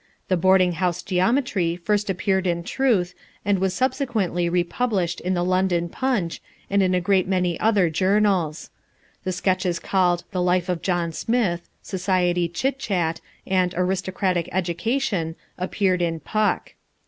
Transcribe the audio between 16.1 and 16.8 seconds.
Puck.